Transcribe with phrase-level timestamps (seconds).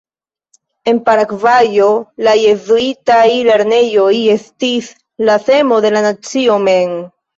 [0.91, 1.89] En Paragvajo,
[2.27, 4.89] la jezuitaj lernejoj estis
[5.29, 6.99] la semo de la nacio mem.